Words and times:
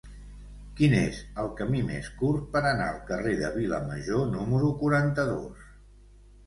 Quin 0.79 0.95
és 0.99 1.19
el 1.43 1.51
camí 1.59 1.83
més 1.91 2.09
curt 2.23 2.49
per 2.57 2.65
anar 2.71 2.89
al 2.89 2.99
carrer 3.13 3.35
de 3.45 3.55
Vilamajor 3.61 4.27
número 4.39 4.75
quaranta-dos? 4.83 5.71